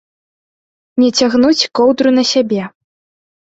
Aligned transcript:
Не 1.03 1.11
цягнуць 1.21 1.69
коўдру 1.83 2.17
на 2.19 2.23
сябе. 2.33 2.61